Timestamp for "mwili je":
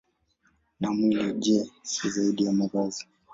0.91-1.69